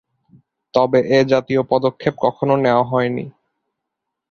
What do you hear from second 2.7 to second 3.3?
হয়নি।